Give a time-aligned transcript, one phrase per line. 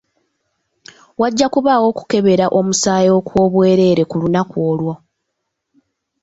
[1.21, 4.93] Wajja kubaawo okukebera omusaayi okw'obwereere ku lunaku olwo.